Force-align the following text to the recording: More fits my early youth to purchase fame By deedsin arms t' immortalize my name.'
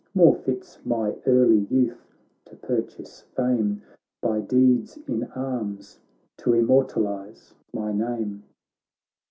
More 0.15 0.33
fits 0.35 0.79
my 0.83 1.15
early 1.27 1.67
youth 1.69 2.07
to 2.45 2.55
purchase 2.55 3.21
fame 3.35 3.83
By 4.19 4.39
deedsin 4.41 5.29
arms 5.37 5.99
t' 6.37 6.49
immortalize 6.57 7.53
my 7.71 7.91
name.' 7.91 8.41